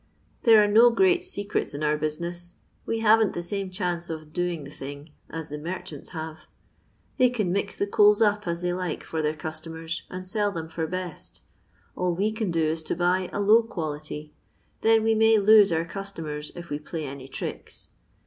[0.45, 2.55] There are no great tecrela in our business;
[2.87, 6.47] we haven't the same chaneo of 'doii^ the thing' as the merchants have.
[7.17, 10.69] They can mix the coals up as they like for their customers, and sell them
[10.69, 11.43] for best;
[11.95, 14.33] all we can do is to boy a low quality;
[14.81, 17.91] then we may lose our customers if we play any tricks.